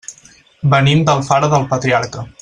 [0.71, 2.25] Venim d'Alfara del Patriarca.